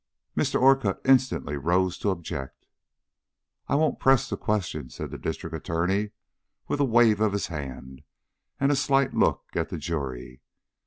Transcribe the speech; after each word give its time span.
Mr. 0.35 0.59
Orcutt 0.59 0.99
instantly 1.05 1.57
rose 1.57 1.95
to 1.99 2.09
object. 2.09 2.65
"I 3.67 3.75
won't 3.75 3.99
press 3.99 4.27
the 4.27 4.35
question," 4.35 4.89
said 4.89 5.11
the 5.11 5.17
District 5.19 5.55
Attorney, 5.55 6.09
with 6.67 6.79
a 6.79 6.83
wave 6.85 7.21
of 7.21 7.33
his 7.33 7.49
hand 7.53 8.01
and 8.59 8.71
a 8.71 8.75
slight 8.75 9.13
look 9.13 9.49
at 9.53 9.69
the 9.69 9.77
jury. 9.77 10.41